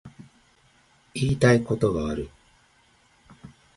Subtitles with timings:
[1.13, 2.31] 言いたいことがある